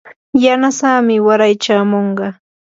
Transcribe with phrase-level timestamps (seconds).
[0.43, 2.27] yanasamii waray chamunqa.